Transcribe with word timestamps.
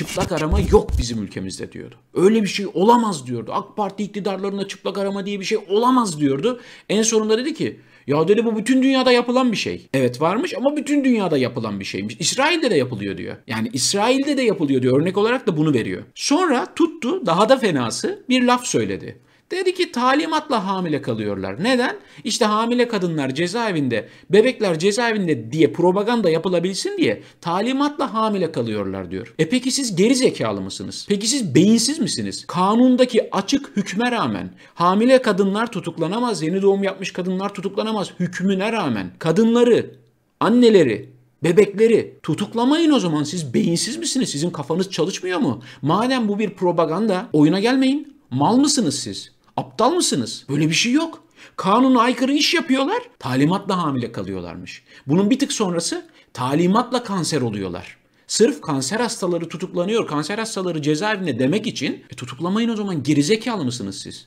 çıplak 0.00 0.32
arama 0.32 0.60
yok 0.60 0.90
bizim 0.98 1.22
ülkemizde 1.22 1.72
diyordu. 1.72 1.94
Öyle 2.14 2.42
bir 2.42 2.48
şey 2.48 2.66
olamaz 2.74 3.26
diyordu. 3.26 3.52
AK 3.54 3.76
Parti 3.76 4.02
iktidarlarında 4.02 4.68
çıplak 4.68 4.98
arama 4.98 5.26
diye 5.26 5.40
bir 5.40 5.44
şey 5.44 5.58
olamaz 5.68 6.20
diyordu. 6.20 6.60
En 6.88 7.02
sonunda 7.02 7.38
dedi 7.38 7.54
ki 7.54 7.80
ya 8.06 8.28
dedi 8.28 8.44
bu 8.44 8.56
bütün 8.56 8.82
dünyada 8.82 9.12
yapılan 9.12 9.52
bir 9.52 9.56
şey. 9.56 9.88
Evet 9.94 10.20
varmış 10.20 10.54
ama 10.56 10.76
bütün 10.76 11.04
dünyada 11.04 11.38
yapılan 11.38 11.80
bir 11.80 11.84
şeymiş. 11.84 12.16
İsrail'de 12.18 12.70
de 12.70 12.74
yapılıyor 12.74 13.16
diyor. 13.16 13.36
Yani 13.46 13.70
İsrail'de 13.72 14.36
de 14.36 14.42
yapılıyor 14.42 14.82
diyor. 14.82 15.00
Örnek 15.00 15.18
olarak 15.18 15.46
da 15.46 15.56
bunu 15.56 15.74
veriyor. 15.74 16.02
Sonra 16.14 16.74
tuttu 16.74 17.26
daha 17.26 17.48
da 17.48 17.56
fenası 17.56 18.24
bir 18.28 18.42
laf 18.42 18.66
söyledi. 18.66 19.18
Dedi 19.50 19.74
ki 19.74 19.92
talimatla 19.92 20.66
hamile 20.66 21.02
kalıyorlar. 21.02 21.64
Neden? 21.64 21.96
İşte 22.24 22.44
hamile 22.44 22.88
kadınlar 22.88 23.34
cezaevinde, 23.34 24.08
bebekler 24.30 24.78
cezaevinde 24.78 25.52
diye 25.52 25.72
propaganda 25.72 26.30
yapılabilsin 26.30 26.98
diye 26.98 27.22
talimatla 27.40 28.14
hamile 28.14 28.52
kalıyorlar 28.52 29.10
diyor. 29.10 29.34
E 29.38 29.48
peki 29.48 29.70
siz 29.70 29.96
geri 29.96 30.14
zekalı 30.14 30.60
mısınız? 30.60 31.06
Peki 31.08 31.26
siz 31.26 31.54
beyinsiz 31.54 31.98
misiniz? 31.98 32.44
Kanundaki 32.46 33.34
açık 33.34 33.76
hükme 33.76 34.10
rağmen 34.10 34.50
hamile 34.74 35.22
kadınlar 35.22 35.72
tutuklanamaz, 35.72 36.42
yeni 36.42 36.62
doğum 36.62 36.82
yapmış 36.82 37.12
kadınlar 37.12 37.54
tutuklanamaz 37.54 38.10
hükmüne 38.20 38.72
rağmen 38.72 39.10
kadınları, 39.18 39.94
anneleri, 40.40 41.08
Bebekleri 41.44 42.14
tutuklamayın 42.22 42.90
o 42.90 42.98
zaman 42.98 43.22
siz 43.22 43.54
beyinsiz 43.54 43.96
misiniz? 43.96 44.30
Sizin 44.30 44.50
kafanız 44.50 44.90
çalışmıyor 44.90 45.38
mu? 45.38 45.62
Madem 45.82 46.28
bu 46.28 46.38
bir 46.38 46.50
propaganda 46.50 47.28
oyuna 47.32 47.60
gelmeyin. 47.60 48.16
Mal 48.30 48.56
mısınız 48.56 48.98
siz? 48.98 49.30
Aptal 49.60 49.90
mısınız? 49.92 50.44
Böyle 50.48 50.68
bir 50.68 50.74
şey 50.74 50.92
yok. 50.92 51.24
Kanuna 51.56 52.00
aykırı 52.00 52.32
iş 52.32 52.54
yapıyorlar. 52.54 53.02
Talimatla 53.18 53.82
hamile 53.82 54.12
kalıyorlarmış. 54.12 54.82
Bunun 55.06 55.30
bir 55.30 55.38
tık 55.38 55.52
sonrası 55.52 56.06
talimatla 56.32 57.02
kanser 57.02 57.40
oluyorlar. 57.40 57.96
Sırf 58.26 58.60
kanser 58.60 59.00
hastaları 59.00 59.48
tutuklanıyor, 59.48 60.06
kanser 60.06 60.38
hastaları 60.38 60.82
cezaevinde 60.82 61.38
demek 61.38 61.66
için 61.66 62.04
e, 62.10 62.16
tutuklamayın 62.16 62.68
o 62.68 62.76
zaman 62.76 63.02
gerizekalı 63.02 63.64
mısınız 63.64 64.00
siz? 64.02 64.26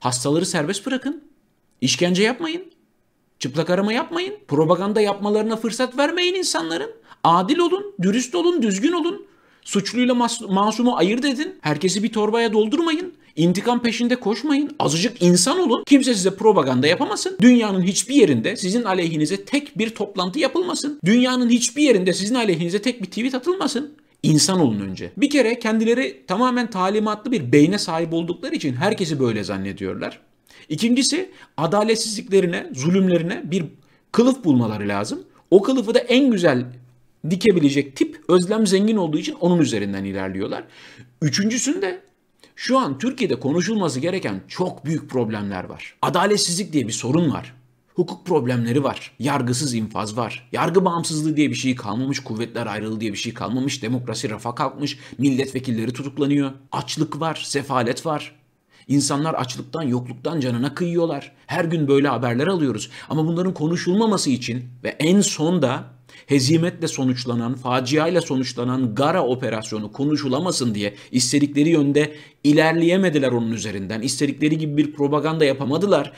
Hastaları 0.00 0.46
serbest 0.46 0.86
bırakın. 0.86 1.24
İşkence 1.80 2.22
yapmayın. 2.22 2.72
Çıplak 3.38 3.70
arama 3.70 3.92
yapmayın. 3.92 4.34
Propaganda 4.48 5.00
yapmalarına 5.00 5.56
fırsat 5.56 5.98
vermeyin 5.98 6.34
insanların. 6.34 6.90
Adil 7.24 7.58
olun, 7.58 7.94
dürüst 8.02 8.34
olun, 8.34 8.62
düzgün 8.62 8.92
olun. 8.92 9.26
Suçluyla 9.62 10.14
mas- 10.14 10.52
masumu 10.52 10.96
ayırt 10.96 11.24
edin. 11.24 11.58
Herkesi 11.60 12.02
bir 12.02 12.12
torbaya 12.12 12.52
doldurmayın. 12.52 13.11
İntikam 13.36 13.82
peşinde 13.82 14.16
koşmayın. 14.16 14.70
Azıcık 14.78 15.22
insan 15.22 15.58
olun. 15.58 15.84
Kimse 15.86 16.14
size 16.14 16.34
propaganda 16.34 16.86
yapamasın. 16.86 17.36
Dünyanın 17.40 17.82
hiçbir 17.82 18.14
yerinde 18.14 18.56
sizin 18.56 18.82
aleyhinize 18.82 19.44
tek 19.44 19.78
bir 19.78 19.90
toplantı 19.90 20.38
yapılmasın. 20.38 21.00
Dünyanın 21.04 21.50
hiçbir 21.50 21.82
yerinde 21.82 22.12
sizin 22.12 22.34
aleyhinize 22.34 22.82
tek 22.82 23.02
bir 23.02 23.06
tweet 23.06 23.34
atılmasın. 23.34 23.94
İnsan 24.22 24.60
olun 24.60 24.80
önce. 24.80 25.12
Bir 25.16 25.30
kere 25.30 25.58
kendileri 25.58 26.22
tamamen 26.26 26.70
talimatlı 26.70 27.32
bir 27.32 27.52
beyne 27.52 27.78
sahip 27.78 28.12
oldukları 28.12 28.54
için 28.54 28.74
herkesi 28.74 29.20
böyle 29.20 29.44
zannediyorlar. 29.44 30.20
İkincisi 30.68 31.30
adaletsizliklerine, 31.56 32.66
zulümlerine 32.72 33.42
bir 33.44 33.64
kılıf 34.12 34.44
bulmaları 34.44 34.88
lazım. 34.88 35.22
O 35.50 35.62
kılıfı 35.62 35.94
da 35.94 35.98
en 35.98 36.30
güzel 36.30 36.64
dikebilecek 37.30 37.96
tip 37.96 38.20
Özlem 38.28 38.66
Zengin 38.66 38.96
olduğu 38.96 39.18
için 39.18 39.36
onun 39.40 39.58
üzerinden 39.58 40.04
ilerliyorlar. 40.04 40.64
Üçüncüsünde 41.22 42.00
şu 42.62 42.78
an 42.78 42.98
Türkiye'de 42.98 43.40
konuşulması 43.40 44.00
gereken 44.00 44.42
çok 44.48 44.84
büyük 44.84 45.10
problemler 45.10 45.64
var. 45.64 45.94
Adaletsizlik 46.02 46.72
diye 46.72 46.86
bir 46.86 46.92
sorun 46.92 47.32
var. 47.32 47.54
Hukuk 47.94 48.26
problemleri 48.26 48.84
var. 48.84 49.12
Yargısız 49.18 49.74
infaz 49.74 50.16
var. 50.16 50.48
Yargı 50.52 50.84
bağımsızlığı 50.84 51.36
diye 51.36 51.50
bir 51.50 51.54
şey 51.54 51.74
kalmamış. 51.74 52.20
Kuvvetler 52.20 52.66
ayrılığı 52.66 53.00
diye 53.00 53.12
bir 53.12 53.18
şey 53.18 53.34
kalmamış. 53.34 53.82
Demokrasi 53.82 54.30
rafa 54.30 54.54
kalkmış. 54.54 54.98
Milletvekilleri 55.18 55.92
tutuklanıyor. 55.92 56.52
Açlık 56.72 57.20
var. 57.20 57.42
Sefalet 57.44 58.06
var. 58.06 58.34
İnsanlar 58.88 59.34
açlıktan, 59.34 59.82
yokluktan 59.82 60.40
canına 60.40 60.74
kıyıyorlar. 60.74 61.32
Her 61.46 61.64
gün 61.64 61.88
böyle 61.88 62.08
haberler 62.08 62.46
alıyoruz. 62.46 62.90
Ama 63.08 63.26
bunların 63.26 63.54
konuşulmaması 63.54 64.30
için 64.30 64.64
ve 64.84 64.88
en 64.88 65.20
son 65.20 65.62
da 65.62 65.84
hezimetle 66.26 66.88
sonuçlanan, 66.88 67.54
faciayla 67.54 68.20
sonuçlanan 68.20 68.94
Gara 68.94 69.26
operasyonu 69.26 69.92
konuşulamasın 69.92 70.74
diye 70.74 70.94
istedikleri 71.12 71.68
yönde 71.68 72.14
ilerleyemediler 72.44 73.32
onun 73.32 73.52
üzerinden. 73.52 74.02
İstedikleri 74.02 74.58
gibi 74.58 74.76
bir 74.76 74.92
propaganda 74.92 75.44
yapamadılar. 75.44 76.12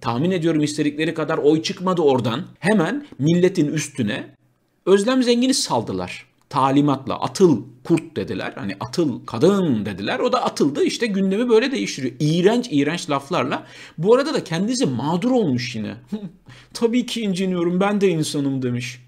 Tahmin 0.00 0.30
ediyorum 0.30 0.62
istedikleri 0.62 1.14
kadar 1.14 1.38
oy 1.38 1.62
çıkmadı 1.62 2.02
oradan. 2.02 2.46
Hemen 2.58 3.06
milletin 3.18 3.68
üstüne 3.68 4.34
Özlem 4.86 5.22
Zengin'i 5.22 5.54
saldılar 5.54 6.30
talimatla 6.50 7.20
atıl 7.20 7.62
kurt 7.84 8.16
dediler. 8.16 8.52
Hani 8.56 8.76
atıl 8.80 9.26
kadın 9.26 9.86
dediler. 9.86 10.18
O 10.18 10.32
da 10.32 10.44
atıldı. 10.44 10.84
İşte 10.84 11.06
gündemi 11.06 11.48
böyle 11.48 11.72
değiştiriyor. 11.72 12.14
İğrenç 12.20 12.68
iğrenç 12.70 13.10
laflarla. 13.10 13.66
Bu 13.98 14.14
arada 14.14 14.34
da 14.34 14.44
kendisi 14.44 14.86
mağdur 14.86 15.30
olmuş 15.30 15.76
yine. 15.76 15.94
Tabii 16.74 17.06
ki 17.06 17.20
inciniyorum 17.20 17.80
ben 17.80 18.00
de 18.00 18.08
insanım 18.08 18.62
demiş. 18.62 19.00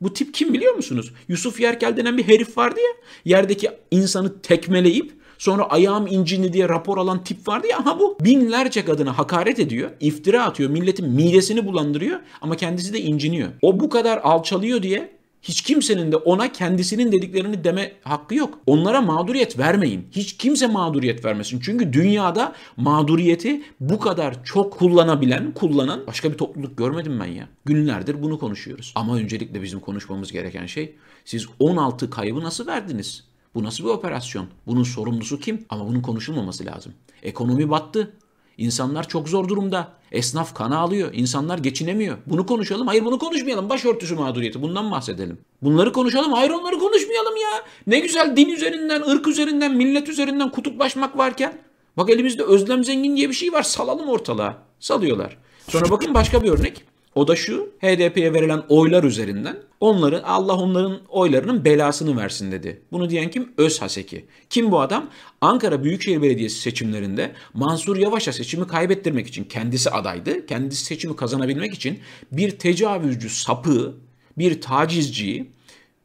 Bu 0.00 0.12
tip 0.12 0.34
kim 0.34 0.54
biliyor 0.54 0.74
musunuz? 0.74 1.12
Yusuf 1.28 1.60
Yerkel 1.60 1.96
denen 1.96 2.18
bir 2.18 2.28
herif 2.28 2.58
vardı 2.58 2.80
ya. 2.80 2.90
Yerdeki 3.24 3.70
insanı 3.90 4.40
tekmeleyip 4.40 5.12
sonra 5.38 5.70
ayağım 5.70 6.06
incindi 6.06 6.52
diye 6.52 6.68
rapor 6.68 6.98
alan 6.98 7.24
tip 7.24 7.48
vardı 7.48 7.66
ya. 7.66 7.78
Aha 7.78 7.98
bu. 8.00 8.18
Binlerce 8.20 8.84
kadına 8.84 9.18
hakaret 9.18 9.58
ediyor. 9.58 9.90
iftira 10.00 10.44
atıyor. 10.44 10.70
Milletin 10.70 11.08
midesini 11.08 11.66
bulandırıyor. 11.66 12.20
Ama 12.40 12.56
kendisi 12.56 12.92
de 12.92 13.00
inciniyor. 13.00 13.48
O 13.62 13.80
bu 13.80 13.88
kadar 13.88 14.20
alçalıyor 14.22 14.82
diye 14.82 15.17
hiç 15.42 15.62
kimsenin 15.62 16.12
de 16.12 16.16
ona 16.16 16.52
kendisinin 16.52 17.12
dediklerini 17.12 17.64
deme 17.64 17.92
hakkı 18.04 18.34
yok. 18.34 18.58
Onlara 18.66 19.00
mağduriyet 19.00 19.58
vermeyin. 19.58 20.06
Hiç 20.10 20.36
kimse 20.36 20.66
mağduriyet 20.66 21.24
vermesin. 21.24 21.60
Çünkü 21.62 21.92
dünyada 21.92 22.52
mağduriyeti 22.76 23.62
bu 23.80 23.98
kadar 23.98 24.44
çok 24.44 24.72
kullanabilen, 24.72 25.52
kullanan 25.54 26.06
başka 26.06 26.32
bir 26.32 26.38
topluluk 26.38 26.78
görmedim 26.78 27.20
ben 27.20 27.26
ya. 27.26 27.48
Günlerdir 27.64 28.22
bunu 28.22 28.38
konuşuyoruz. 28.38 28.92
Ama 28.96 29.16
öncelikle 29.16 29.62
bizim 29.62 29.80
konuşmamız 29.80 30.32
gereken 30.32 30.66
şey 30.66 30.94
siz 31.24 31.46
16 31.58 32.10
kaybı 32.10 32.40
nasıl 32.40 32.66
verdiniz? 32.66 33.24
Bu 33.54 33.64
nasıl 33.64 33.84
bir 33.84 33.88
operasyon? 33.88 34.46
Bunun 34.66 34.82
sorumlusu 34.82 35.40
kim? 35.40 35.64
Ama 35.68 35.88
bunun 35.88 36.00
konuşulmaması 36.00 36.64
lazım. 36.66 36.92
Ekonomi 37.22 37.70
battı. 37.70 38.12
İnsanlar 38.58 39.08
çok 39.08 39.28
zor 39.28 39.48
durumda. 39.48 39.88
Esnaf 40.12 40.54
kana 40.54 40.78
alıyor. 40.78 41.10
İnsanlar 41.12 41.58
geçinemiyor. 41.58 42.18
Bunu 42.26 42.46
konuşalım. 42.46 42.86
Hayır 42.86 43.04
bunu 43.04 43.18
konuşmayalım. 43.18 43.68
Başörtüsü 43.68 44.14
mağduriyeti. 44.14 44.62
Bundan 44.62 44.90
bahsedelim. 44.90 45.38
Bunları 45.62 45.92
konuşalım. 45.92 46.32
Hayır 46.32 46.50
onları 46.50 46.78
konuşmayalım 46.78 47.36
ya. 47.36 47.62
Ne 47.86 48.00
güzel 48.00 48.36
din 48.36 48.48
üzerinden, 48.48 49.02
ırk 49.02 49.28
üzerinden, 49.28 49.76
millet 49.76 50.08
üzerinden 50.08 50.50
kutuplaşmak 50.50 51.18
varken. 51.18 51.58
Bak 51.96 52.10
elimizde 52.10 52.42
özlem 52.42 52.84
zengin 52.84 53.16
diye 53.16 53.28
bir 53.28 53.34
şey 53.34 53.52
var. 53.52 53.62
Salalım 53.62 54.08
ortalığa. 54.08 54.56
Salıyorlar. 54.80 55.36
Sonra 55.68 55.90
bakın 55.90 56.14
başka 56.14 56.42
bir 56.42 56.50
örnek. 56.50 56.84
O 57.18 57.28
da 57.28 57.36
şu 57.36 57.70
HDP'ye 57.80 58.32
verilen 58.32 58.62
oylar 58.68 59.04
üzerinden 59.04 59.56
onları 59.80 60.26
Allah 60.26 60.56
onların 60.56 61.00
oylarının 61.08 61.64
belasını 61.64 62.16
versin 62.16 62.52
dedi. 62.52 62.82
Bunu 62.92 63.10
diyen 63.10 63.30
kim? 63.30 63.52
Öz 63.56 63.82
Haseki. 63.82 64.24
Kim 64.50 64.70
bu 64.70 64.80
adam? 64.80 65.10
Ankara 65.40 65.84
Büyükşehir 65.84 66.22
Belediyesi 66.22 66.60
seçimlerinde 66.60 67.32
Mansur 67.54 67.96
Yavaş'a 67.96 68.32
seçimi 68.32 68.66
kaybettirmek 68.66 69.26
için 69.26 69.44
kendisi 69.44 69.90
adaydı. 69.90 70.46
Kendisi 70.46 70.84
seçimi 70.84 71.16
kazanabilmek 71.16 71.74
için 71.74 71.98
bir 72.32 72.50
tecavüzcü 72.50 73.30
sapığı, 73.30 73.94
bir 74.38 74.60
tacizciyi, 74.60 75.50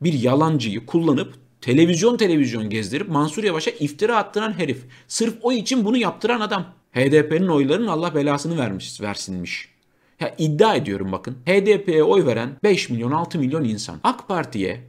bir 0.01 0.13
yalancıyı 0.13 0.85
kullanıp 0.85 1.34
televizyon 1.62 2.18
televizyon 2.18 2.69
gezdirip 2.69 3.09
Mansur 3.09 3.44
Yavaş'a 3.44 3.72
iftira 3.72 4.18
attıran 4.18 4.59
herif. 4.59 4.78
Sırf 5.07 5.34
o 5.41 5.51
için 5.51 5.85
bunu 5.85 5.97
yaptıran 5.97 6.41
adam. 6.41 6.66
HDP'nin 6.94 7.47
oylarının 7.47 7.88
Allah 7.88 8.16
belasını 8.16 8.57
vermiş, 8.57 9.01
versinmiş. 9.01 9.72
Ya 10.23 10.35
iddia 10.38 10.75
ediyorum 10.75 11.11
bakın. 11.11 11.38
HDP'ye 11.45 12.03
oy 12.03 12.25
veren 12.25 12.50
5 12.63 12.89
milyon 12.89 13.11
6 13.11 13.39
milyon 13.39 13.63
insan. 13.63 14.00
AK 14.03 14.28
Parti'ye 14.28 14.81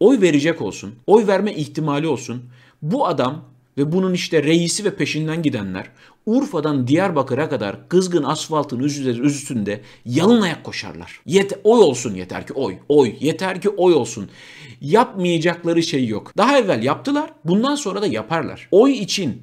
oy 0.00 0.20
verecek 0.20 0.62
olsun, 0.62 0.94
oy 1.06 1.26
verme 1.26 1.54
ihtimali 1.54 2.06
olsun. 2.06 2.42
Bu 2.82 3.06
adam 3.06 3.44
ve 3.78 3.92
bunun 3.92 4.14
işte 4.14 4.42
reisi 4.42 4.84
ve 4.84 4.96
peşinden 4.96 5.42
gidenler 5.42 5.90
Urfa'dan 6.26 6.86
Diyarbakır'a 6.86 7.48
kadar 7.48 7.88
kızgın 7.88 8.22
asfaltın 8.22 8.78
üstünde 8.78 9.80
yalın 10.04 10.40
ayak 10.40 10.64
koşarlar. 10.64 11.20
Yet 11.26 11.52
oy 11.64 11.80
olsun 11.80 12.14
yeter 12.14 12.46
ki 12.46 12.52
oy, 12.52 12.74
oy, 12.88 13.14
yeter 13.20 13.60
ki 13.60 13.68
oy 13.68 13.94
olsun. 13.94 14.30
Yapmayacakları 14.80 15.82
şey 15.82 16.06
yok. 16.06 16.32
Daha 16.36 16.58
evvel 16.58 16.82
yaptılar, 16.82 17.30
bundan 17.44 17.74
sonra 17.74 18.02
da 18.02 18.06
yaparlar. 18.06 18.68
Oy 18.70 18.92
için 18.92 19.42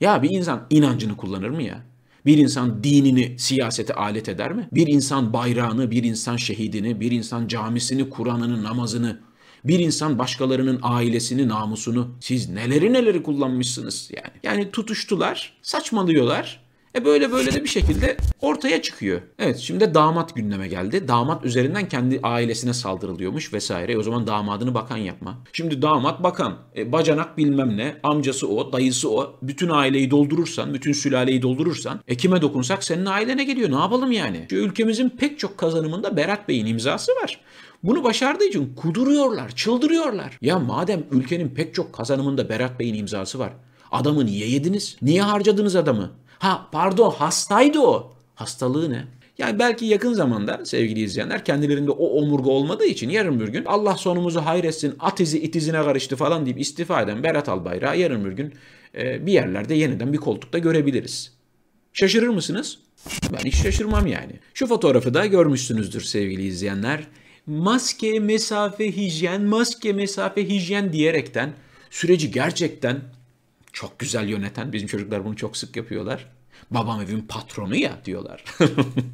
ya 0.00 0.22
bir 0.22 0.30
insan 0.30 0.66
inancını 0.70 1.16
kullanır 1.16 1.50
mı 1.50 1.62
ya? 1.62 1.95
Bir 2.26 2.38
insan 2.38 2.84
dinini 2.84 3.38
siyasete 3.38 3.94
alet 3.94 4.28
eder 4.28 4.52
mi? 4.52 4.68
Bir 4.72 4.86
insan 4.86 5.32
bayrağını, 5.32 5.90
bir 5.90 6.04
insan 6.04 6.36
şehidini, 6.36 7.00
bir 7.00 7.10
insan 7.10 7.48
camisini, 7.48 8.10
Kur'an'ını, 8.10 8.62
namazını, 8.64 9.20
bir 9.64 9.78
insan 9.78 10.18
başkalarının 10.18 10.80
ailesini, 10.82 11.48
namusunu 11.48 12.08
siz 12.20 12.48
neleri 12.48 12.92
neleri 12.92 13.22
kullanmışsınız 13.22 14.10
yani. 14.16 14.34
Yani 14.42 14.70
tutuştular, 14.70 15.52
saçmalıyorlar. 15.62 16.65
E 16.96 17.04
böyle 17.04 17.32
böyle 17.32 17.52
de 17.52 17.64
bir 17.64 17.68
şekilde 17.68 18.16
ortaya 18.40 18.82
çıkıyor. 18.82 19.20
Evet 19.38 19.58
şimdi 19.58 19.94
damat 19.94 20.34
gündeme 20.34 20.68
geldi. 20.68 21.08
Damat 21.08 21.44
üzerinden 21.44 21.88
kendi 21.88 22.20
ailesine 22.22 22.74
saldırılıyormuş 22.74 23.52
vesaire. 23.52 23.92
E 23.92 23.98
o 23.98 24.02
zaman 24.02 24.26
damadını 24.26 24.74
bakan 24.74 24.96
yapma. 24.96 25.38
Şimdi 25.52 25.82
damat 25.82 26.22
bakan. 26.22 26.56
E, 26.76 26.92
bacanak 26.92 27.38
bilmem 27.38 27.76
ne. 27.76 27.96
Amcası 28.02 28.48
o, 28.48 28.72
dayısı 28.72 29.10
o. 29.10 29.36
Bütün 29.42 29.68
aileyi 29.68 30.10
doldurursan, 30.10 30.74
bütün 30.74 30.92
sülaleyi 30.92 31.42
doldurursan 31.42 32.00
e 32.08 32.16
kime 32.16 32.42
dokunsak 32.42 32.84
senin 32.84 33.06
ailene 33.06 33.44
geliyor. 33.44 33.70
Ne 33.70 33.80
yapalım 33.80 34.12
yani? 34.12 34.46
Şu 34.50 34.56
ülkemizin 34.56 35.08
pek 35.08 35.38
çok 35.38 35.58
kazanımında 35.58 36.16
Berat 36.16 36.48
Bey'in 36.48 36.66
imzası 36.66 37.12
var. 37.12 37.40
Bunu 37.82 38.04
başardığı 38.04 38.44
için 38.44 38.74
kuduruyorlar, 38.74 39.50
çıldırıyorlar. 39.50 40.38
Ya 40.40 40.58
madem 40.58 41.04
ülkenin 41.10 41.48
pek 41.48 41.74
çok 41.74 41.92
kazanımında 41.92 42.48
Berat 42.48 42.80
Bey'in 42.80 42.94
imzası 42.94 43.38
var. 43.38 43.52
Adamı 43.92 44.26
niye 44.26 44.48
yediniz? 44.48 44.96
Niye 45.02 45.22
harcadınız 45.22 45.76
adamı? 45.76 46.10
Ha 46.38 46.68
pardon 46.72 47.10
hastaydı 47.10 47.80
o. 47.80 48.12
Hastalığı 48.34 48.90
ne? 48.90 49.04
Yani 49.38 49.58
belki 49.58 49.84
yakın 49.84 50.12
zamanda 50.12 50.64
sevgili 50.64 51.00
izleyenler 51.00 51.44
kendilerinde 51.44 51.90
o 51.90 52.06
omurga 52.06 52.50
olmadığı 52.50 52.84
için 52.84 53.10
yarın 53.10 53.40
bir 53.40 53.48
gün 53.48 53.64
Allah 53.64 53.96
sonumuzu 53.96 54.40
hayretsin 54.40 54.94
at 55.00 55.20
izi 55.20 55.38
it 55.38 55.56
izine 55.56 55.82
karıştı 55.82 56.16
falan 56.16 56.46
deyip 56.46 56.60
istifa 56.60 57.02
eden 57.02 57.22
Berat 57.22 57.48
Albayrak'ı 57.48 57.98
yarın 57.98 58.24
bir 58.24 58.32
gün 58.32 58.54
e, 58.94 59.26
bir 59.26 59.32
yerlerde 59.32 59.74
yeniden 59.74 60.12
bir 60.12 60.18
koltukta 60.18 60.58
görebiliriz. 60.58 61.32
Şaşırır 61.92 62.28
mısınız? 62.28 62.78
Ben 63.32 63.38
hiç 63.38 63.54
şaşırmam 63.54 64.06
yani. 64.06 64.32
Şu 64.54 64.66
fotoğrafı 64.66 65.14
da 65.14 65.26
görmüşsünüzdür 65.26 66.00
sevgili 66.00 66.46
izleyenler. 66.46 67.06
Maske, 67.46 68.20
mesafe, 68.20 68.96
hijyen, 68.96 69.42
maske, 69.42 69.92
mesafe, 69.92 70.48
hijyen 70.48 70.92
diyerekten 70.92 71.52
süreci 71.90 72.30
gerçekten 72.30 73.00
çok 73.76 73.98
güzel 73.98 74.28
yöneten, 74.28 74.72
bizim 74.72 74.88
çocuklar 74.88 75.24
bunu 75.24 75.36
çok 75.36 75.56
sık 75.56 75.76
yapıyorlar. 75.76 76.26
Babam 76.70 77.00
evin 77.00 77.20
patronu 77.20 77.76
ya 77.76 78.00
diyorlar. 78.04 78.44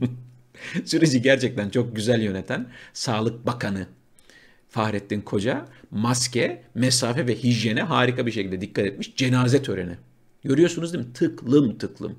süreci 0.85 1.23
gerçekten 1.23 1.71
çok 1.71 1.97
güzel 1.97 2.23
yöneten 2.23 2.69
Sağlık 2.93 3.47
Bakanı 3.47 3.87
Fahrettin 4.69 5.21
Koca 5.21 5.69
maske, 5.91 6.63
mesafe 6.75 7.27
ve 7.27 7.35
hijyene 7.43 7.83
harika 7.83 8.27
bir 8.27 8.33
şekilde 8.33 8.61
dikkat 8.61 8.87
etmiş 8.87 9.17
cenaze 9.17 9.63
töreni. 9.63 9.97
Görüyorsunuz 10.45 10.93
değil 10.93 11.05
mi? 11.07 11.13
Tıklım 11.13 11.79
tıklım. 11.79 12.19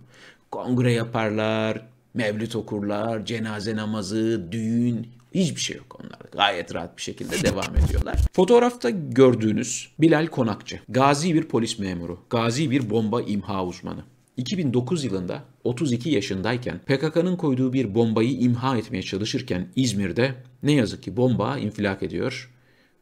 Kongre 0.51 0.93
yaparlar, 0.93 1.87
mevlüt 2.13 2.55
okurlar, 2.55 3.25
cenaze 3.25 3.75
namazı, 3.75 4.51
düğün, 4.51 5.07
Hiçbir 5.33 5.61
şey 5.61 5.77
yok 5.77 5.99
onlarda. 5.99 6.37
Gayet 6.37 6.75
rahat 6.75 6.97
bir 6.97 7.01
şekilde 7.01 7.43
devam 7.43 7.75
ediyorlar. 7.85 8.17
Fotoğrafta 8.33 8.89
gördüğünüz 8.89 9.89
Bilal 9.99 10.27
Konakçı. 10.27 10.79
Gazi 10.89 11.33
bir 11.33 11.43
polis 11.43 11.79
memuru. 11.79 12.19
Gazi 12.29 12.71
bir 12.71 12.89
bomba 12.89 13.21
imha 13.21 13.65
uzmanı. 13.65 14.03
2009 14.37 15.03
yılında 15.03 15.43
32 15.63 16.09
yaşındayken 16.09 16.79
PKK'nın 16.79 17.35
koyduğu 17.35 17.73
bir 17.73 17.95
bombayı 17.95 18.31
imha 18.31 18.77
etmeye 18.77 19.03
çalışırken 19.03 19.67
İzmir'de 19.75 20.35
ne 20.63 20.71
yazık 20.71 21.03
ki 21.03 21.17
bomba 21.17 21.57
infilak 21.57 22.03
ediyor 22.03 22.51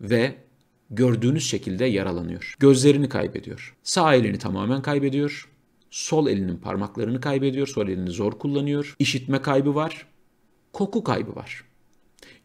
ve 0.02 0.36
gördüğünüz 0.90 1.50
şekilde 1.50 1.86
yaralanıyor. 1.86 2.56
Gözlerini 2.60 3.10
kaybediyor. 3.10 3.76
Sağ 3.84 4.16
elini 4.16 4.38
tamamen 4.38 4.82
kaybediyor. 4.82 5.51
Sol 5.92 6.28
elinin 6.28 6.58
parmaklarını 6.58 7.22
kaybediyor. 7.22 7.68
Sol 7.68 7.88
elini 7.88 8.10
zor 8.10 8.32
kullanıyor. 8.32 8.96
İşitme 9.00 9.42
kaybı 9.42 9.76
var. 9.76 10.08
Koku 10.74 11.04
kaybı 11.04 11.36
var. 11.36 11.64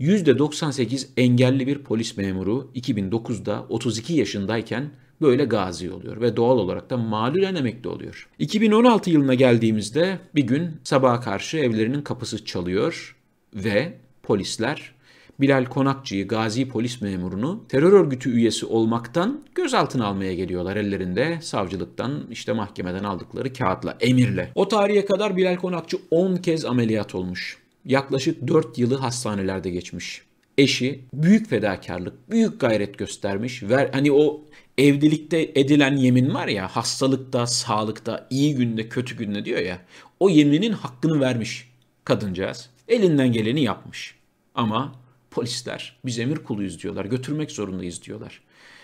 %98 0.00 1.08
engelli 1.16 1.66
bir 1.66 1.78
polis 1.78 2.16
memuru 2.16 2.70
2009'da 2.75 3.66
32 3.69 4.12
yaşındayken 4.12 4.90
böyle 5.20 5.44
gazi 5.44 5.90
oluyor 5.90 6.20
ve 6.20 6.37
doğal 6.37 6.58
olarak 6.58 6.90
da 6.90 6.96
malulen 6.96 7.54
emekli 7.54 7.88
oluyor. 7.88 8.28
2016 8.38 9.10
yılına 9.10 9.34
geldiğimizde 9.34 10.19
bir 10.34 10.43
gün 10.43 10.70
sabaha 10.84 11.20
karşı 11.20 11.56
evlerinin 11.56 12.02
kapısı 12.02 12.44
çalıyor 12.44 13.16
ve 13.54 13.98
polisler 14.22 14.95
Bilal 15.40 15.64
Konakçı'yı 15.64 16.28
gazi 16.28 16.68
polis 16.68 17.00
memurunu 17.00 17.64
terör 17.68 17.92
örgütü 17.92 18.30
üyesi 18.30 18.66
olmaktan 18.66 19.44
gözaltına 19.54 20.06
almaya 20.06 20.34
geliyorlar 20.34 20.76
ellerinde 20.76 21.38
savcılıktan 21.42 22.26
işte 22.30 22.52
mahkemeden 22.52 23.04
aldıkları 23.04 23.52
kağıtla, 23.52 23.96
emirle. 24.00 24.52
O 24.54 24.68
tarihe 24.68 25.04
kadar 25.04 25.36
Bilal 25.36 25.56
Konakçı 25.56 25.98
10 26.10 26.36
kez 26.36 26.64
ameliyat 26.64 27.14
olmuş 27.14 27.66
yaklaşık 27.86 28.48
4 28.48 28.78
yılı 28.78 28.94
hastanelerde 28.94 29.70
geçmiş. 29.70 30.22
Eşi 30.58 31.00
büyük 31.12 31.48
fedakarlık, 31.48 32.30
büyük 32.30 32.60
gayret 32.60 32.98
göstermiş. 32.98 33.62
Ver, 33.62 33.90
hani 33.92 34.12
o 34.12 34.44
evlilikte 34.78 35.52
edilen 35.54 35.96
yemin 35.96 36.34
var 36.34 36.48
ya 36.48 36.68
hastalıkta, 36.68 37.46
sağlıkta, 37.46 38.26
iyi 38.30 38.54
günde, 38.54 38.88
kötü 38.88 39.16
günde 39.16 39.44
diyor 39.44 39.60
ya. 39.60 39.78
O 40.20 40.28
yeminin 40.28 40.72
hakkını 40.72 41.20
vermiş 41.20 41.68
kadıncağız. 42.04 42.70
Elinden 42.88 43.32
geleni 43.32 43.62
yapmış. 43.62 44.14
Ama 44.54 44.92
polisler 45.36 45.96
biz 46.04 46.18
emir 46.18 46.36
kuluyuz 46.36 46.82
diyorlar. 46.82 47.04
Götürmek 47.04 47.50
zorundayız 47.50 48.02
diyorlar. 48.02 48.40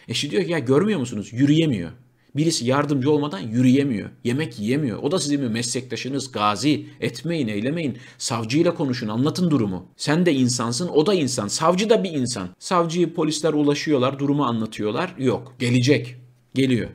Eşi 0.08 0.30
diyor 0.30 0.44
ki 0.44 0.50
ya 0.50 0.58
görmüyor 0.58 1.00
musunuz? 1.00 1.28
Yürüyemiyor. 1.32 1.90
Birisi 2.36 2.66
yardımcı 2.66 3.10
olmadan 3.10 3.38
yürüyemiyor, 3.38 4.10
yemek 4.24 4.58
yiyemiyor. 4.58 4.98
O 5.02 5.10
da 5.10 5.18
sizin 5.18 5.52
meslektaşınız, 5.52 6.32
gazi. 6.32 6.86
Etmeyin, 7.00 7.48
eylemeyin. 7.48 7.98
Savcıyla 8.18 8.74
konuşun, 8.74 9.08
anlatın 9.08 9.50
durumu. 9.50 9.86
Sen 9.96 10.26
de 10.26 10.32
insansın, 10.32 10.88
o 10.88 11.06
da 11.06 11.14
insan. 11.14 11.48
Savcı 11.48 11.90
da 11.90 12.04
bir 12.04 12.10
insan. 12.10 12.48
Savcıyı 12.58 13.14
polisler 13.14 13.52
ulaşıyorlar, 13.52 14.18
durumu 14.18 14.44
anlatıyorlar. 14.44 15.14
Yok, 15.18 15.54
gelecek. 15.58 16.16
Geliyor. 16.54 16.88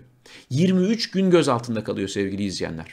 23 0.50 1.12
gün 1.12 1.30
gözaltında 1.30 1.84
kalıyor 1.84 2.08
sevgili 2.08 2.44
izleyenler. 2.44 2.88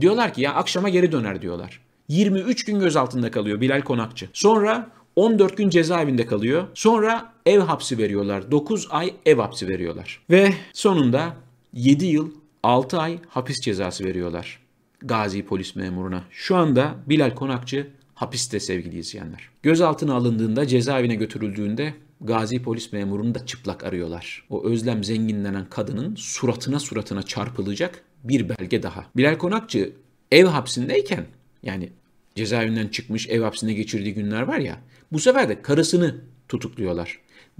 Diyorlar 0.00 0.34
ki 0.34 0.40
ya 0.40 0.54
akşama 0.54 0.88
geri 0.88 1.12
döner 1.12 1.42
diyorlar. 1.42 1.80
23 2.08 2.64
gün 2.64 2.80
gözaltında 2.80 3.30
kalıyor 3.30 3.60
Bilal 3.60 3.80
Konakçı. 3.80 4.28
Sonra 4.32 4.90
14 5.16 5.56
gün 5.56 5.70
cezaevinde 5.70 6.26
kalıyor. 6.26 6.66
Sonra 6.74 7.32
ev 7.46 7.60
hapsi 7.60 7.98
veriyorlar. 7.98 8.50
9 8.50 8.86
ay 8.90 9.14
ev 9.26 9.38
hapsi 9.38 9.68
veriyorlar. 9.68 10.22
Ve 10.30 10.54
sonunda 10.72 11.36
7 11.72 12.06
yıl 12.06 12.30
6 12.62 12.98
ay 12.98 13.18
hapis 13.28 13.60
cezası 13.60 14.04
veriyorlar 14.04 14.62
Gazi 15.04 15.46
polis 15.46 15.76
memuruna. 15.76 16.24
Şu 16.30 16.56
anda 16.56 16.94
Bilal 17.06 17.34
Konakçı 17.34 17.90
hapiste 18.14 18.60
sevgili 18.60 18.98
izleyenler. 18.98 19.48
Gözaltına 19.62 20.14
alındığında 20.14 20.66
cezaevine 20.66 21.14
götürüldüğünde 21.14 21.94
Gazi 22.20 22.62
polis 22.62 22.92
memurunu 22.92 23.34
da 23.34 23.46
çıplak 23.46 23.84
arıyorlar. 23.84 24.44
O 24.50 24.64
Özlem 24.64 25.04
Zengin 25.04 25.44
denen 25.44 25.66
kadının 25.70 26.14
suratına 26.14 26.78
suratına 26.80 27.22
çarpılacak 27.22 28.02
bir 28.24 28.48
belge 28.48 28.82
daha. 28.82 29.04
Bilal 29.16 29.38
Konakçı 29.38 29.92
ev 30.32 30.44
hapsindeyken 30.46 31.26
yani 31.62 31.92
cezaevinden 32.34 32.88
çıkmış 32.88 33.28
ev 33.28 33.42
hapsinde 33.42 33.72
geçirdiği 33.72 34.14
günler 34.14 34.42
var 34.42 34.58
ya 34.58 34.78
bu 35.12 35.18
sefer 35.18 35.48
de 35.48 35.62
karısını 35.62 36.14
tutukluyorlar. 36.48 37.18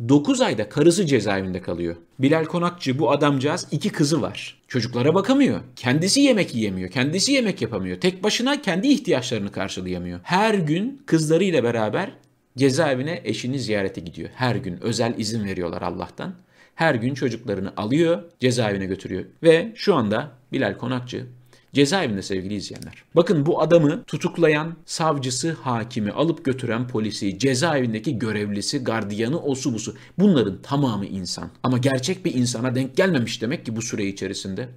9 0.09 0.41
ayda 0.41 0.69
karısı 0.69 1.07
cezaevinde 1.07 1.63
kalıyor. 1.63 1.97
Bilal 2.19 2.45
Konakçı 2.45 2.99
bu 2.99 3.11
adamcağız 3.11 3.69
iki 3.71 3.89
kızı 3.89 4.23
var. 4.23 4.63
Çocuklara 4.69 5.15
bakamıyor. 5.15 5.61
Kendisi 5.77 6.21
yemek 6.21 6.55
yiyemiyor. 6.55 6.91
Kendisi 6.91 7.33
yemek 7.33 7.63
yapamıyor. 7.63 8.01
Tek 8.01 8.23
başına 8.23 8.63
kendi 8.63 8.89
ihtiyaçlarını 8.89 9.53
karşılayamıyor. 9.53 10.21
Her 10.23 10.55
gün 10.55 11.03
kızlarıyla 11.07 11.65
beraber 11.65 12.13
cezaevine 12.57 13.21
eşini 13.25 13.59
ziyarete 13.59 14.01
gidiyor. 14.01 14.29
Her 14.35 14.57
gün 14.57 14.79
özel 14.83 15.15
izin 15.19 15.45
veriyorlar 15.45 15.83
Allah'tan. 15.83 16.35
Her 16.75 16.95
gün 16.95 17.15
çocuklarını 17.15 17.73
alıyor, 17.77 18.23
cezaevine 18.41 18.87
götürüyor. 18.87 19.25
Ve 19.43 19.73
şu 19.75 19.95
anda 19.95 20.31
Bilal 20.53 20.79
Konakçı 20.79 21.27
Cezaevinde 21.75 22.23
sevgili 22.23 22.55
izleyenler. 22.55 23.05
Bakın 23.17 23.47
bu 23.47 23.63
adamı 23.63 24.05
tutuklayan 24.05 24.77
savcısı, 24.87 25.53
hakimi, 25.53 26.11
alıp 26.11 26.45
götüren 26.45 26.89
polisi, 26.89 27.39
cezaevindeki 27.39 28.19
görevlisi, 28.19 28.85
gardiyanı, 28.85 29.41
osu 29.41 29.75
busu 29.75 29.95
bunların 30.19 30.63
tamamı 30.63 31.07
insan. 31.07 31.51
Ama 31.63 31.79
gerçek 31.79 32.25
bir 32.25 32.35
insana 32.35 32.75
denk 32.75 32.97
gelmemiş 32.97 33.43
demek 33.43 33.67
ki 33.67 33.77
bu 33.77 33.83
süre 33.83 34.07
içerisinde. 34.07 34.69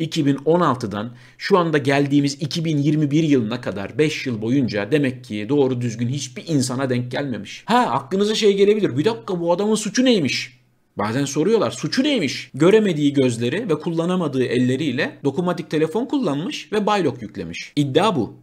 2016'dan 0.00 1.12
şu 1.38 1.58
anda 1.58 1.78
geldiğimiz 1.78 2.34
2021 2.42 3.22
yılına 3.22 3.60
kadar 3.60 3.98
5 3.98 4.26
yıl 4.26 4.42
boyunca 4.42 4.92
demek 4.92 5.24
ki 5.24 5.46
doğru 5.48 5.80
düzgün 5.80 6.08
hiçbir 6.08 6.44
insana 6.48 6.90
denk 6.90 7.10
gelmemiş. 7.10 7.62
Ha 7.66 7.78
aklınıza 7.78 8.34
şey 8.34 8.56
gelebilir. 8.56 8.96
Bir 8.96 9.04
dakika 9.04 9.40
bu 9.40 9.52
adamın 9.52 9.74
suçu 9.74 10.04
neymiş? 10.04 10.59
Bazen 10.96 11.24
soruyorlar 11.24 11.70
suçu 11.70 12.02
neymiş? 12.02 12.50
Göremediği 12.54 13.12
gözleri 13.12 13.68
ve 13.68 13.78
kullanamadığı 13.78 14.44
elleriyle 14.44 15.18
dokunmatik 15.24 15.70
telefon 15.70 16.06
kullanmış 16.06 16.72
ve 16.72 16.86
baylok 16.86 17.22
yüklemiş. 17.22 17.72
İddia 17.76 18.16
bu. 18.16 18.34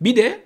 Bir 0.00 0.16
de 0.16 0.44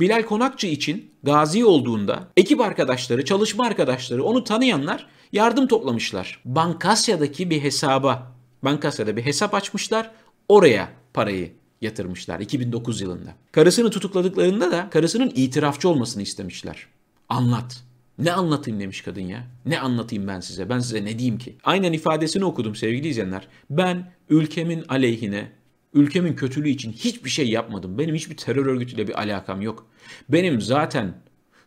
Bilal 0.00 0.22
Konakçı 0.22 0.66
için 0.66 1.10
gazi 1.22 1.64
olduğunda 1.64 2.28
ekip 2.36 2.60
arkadaşları, 2.60 3.24
çalışma 3.24 3.66
arkadaşları, 3.66 4.24
onu 4.24 4.44
tanıyanlar 4.44 5.06
yardım 5.32 5.66
toplamışlar. 5.66 6.40
Bankasya'daki 6.44 7.50
bir 7.50 7.62
hesaba, 7.62 8.32
Bankasya'da 8.62 9.16
bir 9.16 9.22
hesap 9.22 9.54
açmışlar. 9.54 10.10
Oraya 10.48 10.88
parayı 11.14 11.52
yatırmışlar 11.80 12.40
2009 12.40 13.00
yılında. 13.00 13.34
Karısını 13.52 13.90
tutukladıklarında 13.90 14.70
da 14.70 14.90
karısının 14.90 15.32
itirafçı 15.34 15.88
olmasını 15.88 16.22
istemişler. 16.22 16.86
Anlat. 17.28 17.91
Ne 18.18 18.32
anlatayım 18.32 18.80
demiş 18.80 19.00
kadın 19.00 19.20
ya. 19.20 19.46
Ne 19.66 19.80
anlatayım 19.80 20.28
ben 20.28 20.40
size? 20.40 20.68
Ben 20.68 20.78
size 20.78 21.04
ne 21.04 21.18
diyeyim 21.18 21.38
ki? 21.38 21.56
Aynen 21.64 21.92
ifadesini 21.92 22.44
okudum 22.44 22.74
sevgili 22.74 23.08
izleyenler. 23.08 23.48
Ben 23.70 24.12
ülkemin 24.30 24.84
aleyhine 24.88 25.52
ülkemin 25.94 26.34
kötülüğü 26.34 26.68
için 26.68 26.92
hiçbir 26.92 27.30
şey 27.30 27.48
yapmadım. 27.48 27.98
Benim 27.98 28.14
hiçbir 28.14 28.36
terör 28.36 28.66
örgütüyle 28.66 29.08
bir 29.08 29.20
alakam 29.20 29.62
yok. 29.62 29.86
Benim 30.28 30.60
zaten 30.60 31.14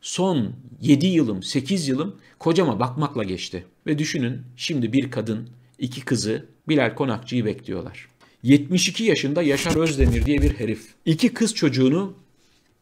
son 0.02 0.54
7 0.82 1.08
yılım, 1.08 1.44
8 1.44 1.88
yılım 1.88 2.16
kocama 2.40 2.80
bakmakla 2.80 3.24
geçti. 3.24 3.66
Ve 3.88 4.00
düşünün 4.00 4.42
şimdi 4.56 4.94
bir 4.94 5.12
kadın, 5.12 5.50
iki 5.80 6.02
kızı 6.02 6.46
Bilal 6.70 6.96
Konakçı'yı 6.96 7.46
bekliyorlar. 7.46 8.08
72 8.44 9.04
yaşında 9.04 9.42
Yaşar 9.42 9.76
Özdemir 9.76 10.26
diye 10.26 10.42
bir 10.42 10.60
herif. 10.60 10.88
iki 11.06 11.34
kız 11.34 11.56
çocuğunu 11.56 12.14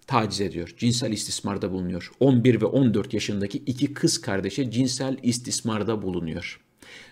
taciz 0.08 0.42
ediyor. 0.42 0.74
Cinsel 0.78 1.12
istismarda 1.12 1.72
bulunuyor. 1.72 2.12
11 2.20 2.62
ve 2.62 2.66
14 2.66 3.14
yaşındaki 3.14 3.58
iki 3.58 3.94
kız 3.94 4.22
kardeşe 4.22 4.72
cinsel 4.72 5.18
istismarda 5.24 6.02
bulunuyor. 6.02 6.60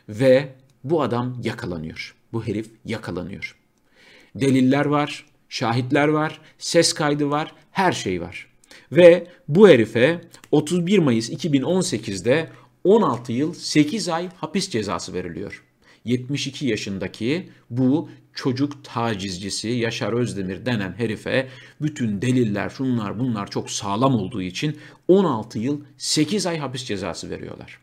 Ve 0.09 0.55
bu 0.83 1.01
adam 1.01 1.37
yakalanıyor. 1.43 2.15
Bu 2.33 2.47
herif 2.47 2.71
yakalanıyor. 2.85 3.55
Deliller 4.35 4.85
var, 4.85 5.25
şahitler 5.49 6.07
var, 6.07 6.41
ses 6.57 6.93
kaydı 6.93 7.29
var, 7.29 7.53
her 7.71 7.91
şey 7.91 8.21
var. 8.21 8.47
Ve 8.91 9.27
bu 9.47 9.69
herife 9.69 10.21
31 10.51 10.99
Mayıs 10.99 11.29
2018'de 11.29 12.49
16 12.83 13.31
yıl 13.31 13.53
8 13.53 14.09
ay 14.09 14.29
hapis 14.35 14.69
cezası 14.69 15.13
veriliyor. 15.13 15.63
72 16.05 16.67
yaşındaki 16.67 17.49
bu 17.69 18.09
çocuk 18.33 18.83
tacizcisi 18.83 19.67
Yaşar 19.69 20.13
Özdemir 20.13 20.65
denen 20.65 20.93
herife 20.97 21.47
bütün 21.81 22.21
deliller 22.21 22.69
şunlar 22.69 23.19
bunlar 23.19 23.51
çok 23.51 23.71
sağlam 23.71 24.15
olduğu 24.15 24.41
için 24.41 24.77
16 25.07 25.59
yıl 25.59 25.81
8 25.97 26.45
ay 26.45 26.57
hapis 26.57 26.83
cezası 26.83 27.29
veriyorlar. 27.29 27.79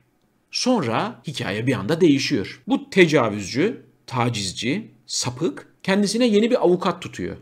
Sonra 0.50 1.22
hikaye 1.26 1.66
bir 1.66 1.72
anda 1.72 2.00
değişiyor. 2.00 2.62
Bu 2.68 2.90
tecavüzcü, 2.90 3.82
tacizci, 4.06 4.90
sapık 5.06 5.68
kendisine 5.82 6.26
yeni 6.26 6.50
bir 6.50 6.64
avukat 6.64 7.02
tutuyor. 7.02 7.36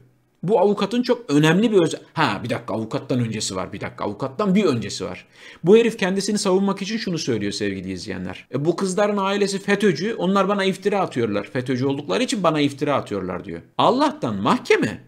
Bu 0.49 0.61
avukatın 0.61 1.03
çok 1.03 1.31
önemli 1.31 1.73
bir 1.73 1.77
özel... 1.77 2.01
Ha 2.15 2.41
bir 2.45 2.51
dakika 2.51 2.75
avukattan 2.75 3.21
öncesi 3.21 3.57
var. 3.57 3.73
Bir 3.73 3.81
dakika 3.81 4.05
avukattan 4.05 4.55
bir 4.55 4.65
öncesi 4.65 5.05
var. 5.05 5.27
Bu 5.65 5.77
herif 5.77 5.99
kendisini 5.99 6.39
savunmak 6.39 6.83
için 6.83 6.97
şunu 6.97 7.19
söylüyor 7.19 7.53
sevgili 7.53 7.93
izleyenler. 7.93 8.47
E, 8.55 8.65
bu 8.65 8.77
kızların 8.77 9.17
ailesi 9.17 9.59
FETÖ'cü. 9.59 10.15
Onlar 10.15 10.49
bana 10.49 10.65
iftira 10.65 11.01
atıyorlar. 11.01 11.45
FETÖ'cü 11.45 11.87
oldukları 11.87 12.23
için 12.23 12.43
bana 12.43 12.61
iftira 12.61 12.95
atıyorlar 12.95 13.45
diyor. 13.45 13.61
Allah'tan 13.79 14.37
mahkeme 14.37 15.03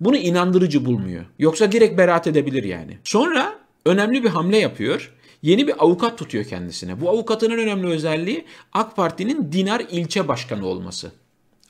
bunu 0.00 0.16
inandırıcı 0.16 0.84
bulmuyor. 0.84 1.24
Yoksa 1.38 1.72
direkt 1.72 1.98
beraat 1.98 2.26
edebilir 2.26 2.64
yani. 2.64 2.98
Sonra 3.04 3.58
önemli 3.86 4.24
bir 4.24 4.28
hamle 4.28 4.58
yapıyor. 4.58 5.12
Yeni 5.42 5.66
bir 5.66 5.84
avukat 5.84 6.18
tutuyor 6.18 6.44
kendisine. 6.44 7.00
Bu 7.00 7.10
avukatın 7.10 7.50
en 7.50 7.58
önemli 7.58 7.86
özelliği 7.86 8.44
AK 8.72 8.96
Parti'nin 8.96 9.52
Dinar 9.52 9.82
ilçe 9.90 10.28
başkanı 10.28 10.66
olması 10.66 11.12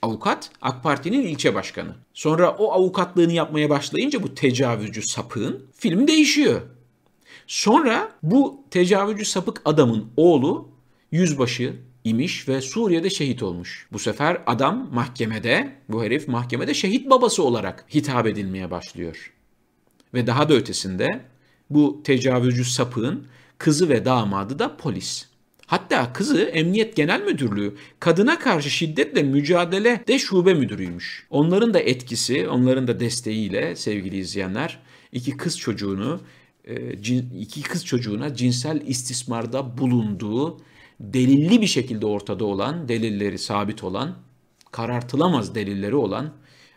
avukat 0.04 0.50
AK 0.62 0.82
Parti'nin 0.82 1.22
ilçe 1.22 1.54
başkanı. 1.54 1.94
Sonra 2.14 2.50
o 2.50 2.72
avukatlığını 2.72 3.32
yapmaya 3.32 3.70
başlayınca 3.70 4.22
bu 4.22 4.34
tecavüzcü 4.34 5.02
sapığın 5.02 5.66
film 5.76 6.08
değişiyor. 6.08 6.60
Sonra 7.46 8.12
bu 8.22 8.64
tecavüzcü 8.70 9.24
sapık 9.24 9.62
adamın 9.64 10.06
oğlu 10.16 10.68
yüzbaşı 11.12 11.76
imiş 12.04 12.48
ve 12.48 12.60
Suriye'de 12.60 13.10
şehit 13.10 13.42
olmuş. 13.42 13.88
Bu 13.92 13.98
sefer 13.98 14.42
adam 14.46 14.88
mahkemede, 14.92 15.74
bu 15.88 16.04
herif 16.04 16.28
mahkemede 16.28 16.74
şehit 16.74 17.10
babası 17.10 17.42
olarak 17.42 17.84
hitap 17.94 18.26
edilmeye 18.26 18.70
başlıyor. 18.70 19.32
Ve 20.14 20.26
daha 20.26 20.48
da 20.48 20.54
ötesinde 20.54 21.24
bu 21.70 22.02
tecavüzcü 22.04 22.64
sapığın 22.64 23.26
kızı 23.58 23.88
ve 23.88 24.04
damadı 24.04 24.58
da 24.58 24.76
polis. 24.76 25.33
Hatta 25.66 26.12
kızı 26.12 26.42
Emniyet 26.42 26.96
Genel 26.96 27.22
Müdürlüğü 27.22 27.74
kadına 28.00 28.38
karşı 28.38 28.70
şiddetle 28.70 29.22
mücadele 29.22 30.04
de 30.08 30.18
şube 30.18 30.54
müdürüymüş. 30.54 31.26
Onların 31.30 31.74
da 31.74 31.78
etkisi, 31.78 32.48
onların 32.48 32.86
da 32.86 33.00
desteğiyle 33.00 33.76
sevgili 33.76 34.16
izleyenler 34.16 34.78
iki 35.12 35.36
kız 35.36 35.58
çocuğunu 35.58 36.20
e, 36.64 36.92
iki 37.40 37.62
kız 37.62 37.86
çocuğuna 37.86 38.34
cinsel 38.34 38.82
istismarda 38.86 39.78
bulunduğu 39.78 40.60
delilli 41.00 41.60
bir 41.60 41.66
şekilde 41.66 42.06
ortada 42.06 42.44
olan, 42.44 42.88
delilleri 42.88 43.38
sabit 43.38 43.84
olan, 43.84 44.16
karartılamaz 44.72 45.54
delilleri 45.54 45.96
olan 45.96 46.32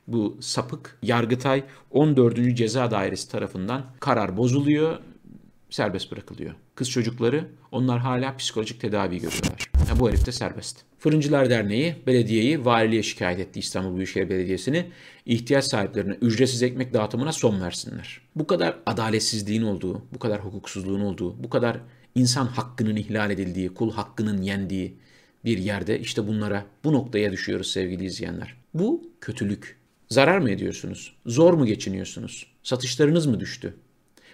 bu 0.07 0.37
sapık 0.41 0.97
Yargıtay 1.03 1.63
14. 1.91 2.57
Ceza 2.57 2.91
Dairesi 2.91 3.31
tarafından 3.31 3.85
karar 3.99 4.37
bozuluyor 4.37 4.99
serbest 5.69 6.11
bırakılıyor. 6.11 6.55
Kız 6.75 6.89
çocukları 6.89 7.47
onlar 7.71 7.99
hala 7.99 8.37
psikolojik 8.37 8.81
tedavi 8.81 9.19
görüyorlar. 9.19 9.71
Yani 9.89 9.99
bu 9.99 10.09
herif 10.09 10.25
de 10.25 10.31
serbest. 10.31 10.77
Fırıncılar 10.99 11.49
Derneği 11.49 11.95
belediyeyi 12.07 12.65
valiliğe 12.65 13.03
şikayet 13.03 13.39
etti 13.39 13.59
İstanbul 13.59 13.95
Büyükşehir 13.95 14.29
Belediyesi'ni. 14.29 14.85
ihtiyaç 15.25 15.65
sahiplerine 15.65 16.13
ücretsiz 16.13 16.63
ekmek 16.63 16.93
dağıtımına 16.93 17.31
son 17.31 17.61
versinler. 17.61 18.21
Bu 18.35 18.47
kadar 18.47 18.75
adaletsizliğin 18.85 19.63
olduğu, 19.63 20.01
bu 20.13 20.19
kadar 20.19 20.39
hukuksuzluğun 20.39 21.01
olduğu, 21.01 21.43
bu 21.43 21.49
kadar 21.49 21.77
insan 22.15 22.45
hakkının 22.45 22.95
ihlal 22.95 23.31
edildiği, 23.31 23.73
kul 23.73 23.91
hakkının 23.91 24.41
yendiği 24.41 24.97
bir 25.45 25.57
yerde 25.57 25.99
işte 25.99 26.27
bunlara, 26.27 26.65
bu 26.83 26.93
noktaya 26.93 27.31
düşüyoruz 27.31 27.71
sevgili 27.71 28.05
izleyenler. 28.05 28.55
Bu 28.73 29.09
kötülük. 29.21 29.77
Zarar 30.09 30.37
mı 30.39 30.51
ediyorsunuz? 30.51 31.15
Zor 31.25 31.53
mu 31.53 31.65
geçiniyorsunuz? 31.65 32.47
Satışlarınız 32.63 33.25
mı 33.25 33.39
düştü? 33.39 33.73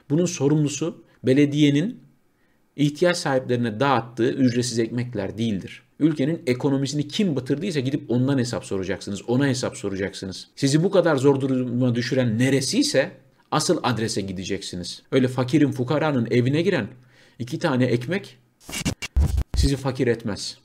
Bunun 0.09 0.25
sorumlusu 0.25 1.03
belediyenin 1.23 1.99
ihtiyaç 2.75 3.17
sahiplerine 3.17 3.79
dağıttığı 3.79 4.31
ücretsiz 4.31 4.79
ekmekler 4.79 5.37
değildir. 5.37 5.81
Ülkenin 5.99 6.41
ekonomisini 6.47 7.07
kim 7.07 7.35
batırdıysa 7.35 7.79
gidip 7.79 8.11
ondan 8.11 8.37
hesap 8.37 8.65
soracaksınız. 8.65 9.29
Ona 9.29 9.47
hesap 9.47 9.77
soracaksınız. 9.77 10.47
Sizi 10.55 10.83
bu 10.83 10.91
kadar 10.91 11.15
zor 11.15 11.41
duruma 11.41 11.95
düşüren 11.95 12.39
neresiyse 12.39 13.11
asıl 13.51 13.79
adrese 13.83 14.21
gideceksiniz. 14.21 15.01
Öyle 15.11 15.27
fakirin 15.27 15.71
fukaranın 15.71 16.27
evine 16.31 16.61
giren 16.61 16.87
iki 17.39 17.59
tane 17.59 17.85
ekmek 17.85 18.37
sizi 19.55 19.75
fakir 19.75 20.07
etmez. 20.07 20.57